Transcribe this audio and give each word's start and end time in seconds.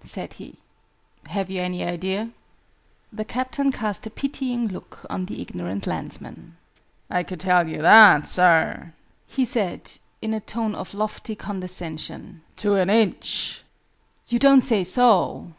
said 0.00 0.34
he, 0.34 0.54
"Have 1.26 1.50
you 1.50 1.60
any 1.60 1.84
idea?" 1.84 2.30
The 3.12 3.24
Captain 3.24 3.72
cast 3.72 4.06
a 4.06 4.10
pitying 4.10 4.68
look 4.68 5.04
on 5.10 5.26
the 5.26 5.42
ignorant 5.42 5.88
landsman. 5.88 6.56
"I 7.10 7.24
could 7.24 7.40
tell 7.40 7.66
you 7.66 7.82
that, 7.82 8.28
sir," 8.28 8.92
he 9.26 9.44
said, 9.44 9.90
in 10.22 10.34
a 10.34 10.40
tone 10.40 10.76
of 10.76 10.94
lofty 10.94 11.34
condescension, 11.34 12.42
"to 12.58 12.74
an 12.76 12.90
inch!" 12.90 13.64
"You 14.28 14.38
don't 14.38 14.62
say 14.62 14.84
so!" 14.84 15.50